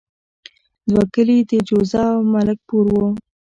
دوه 0.89 1.03
کلي 1.13 1.37
د 1.49 1.51
جوزه 1.67 2.03
او 2.13 2.19
ملک 2.33 2.59
پور 2.67 2.85
وو. 2.93 3.07